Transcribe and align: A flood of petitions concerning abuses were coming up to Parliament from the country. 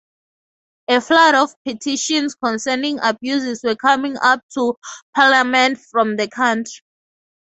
A 0.87 0.99
flood 0.99 1.35
of 1.35 1.53
petitions 1.63 2.33
concerning 2.33 2.97
abuses 3.03 3.61
were 3.63 3.75
coming 3.75 4.17
up 4.17 4.41
to 4.55 4.73
Parliament 5.15 5.77
from 5.91 6.15
the 6.15 6.27
country. 6.27 6.81